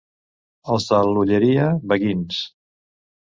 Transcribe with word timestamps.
Els 0.75 0.87
de 0.93 1.01
l'Olleria, 1.09 1.67
beguins. 1.93 2.41